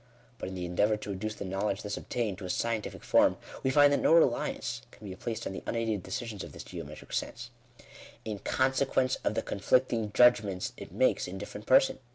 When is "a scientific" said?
2.45-3.03